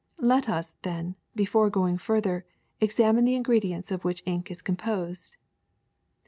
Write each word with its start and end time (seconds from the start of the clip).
Let 0.17 0.49
us, 0.49 0.73
then, 0.81 1.13
before 1.35 1.69
going 1.69 1.99
further, 1.99 2.43
examine 2.79 3.23
the 3.23 3.35
ingredients 3.35 3.91
of 3.91 4.03
which 4.03 4.23
ink 4.25 4.49
is 4.49 4.63
composed. 4.63 5.37